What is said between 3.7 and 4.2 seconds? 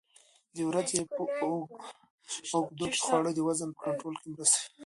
په کنټرول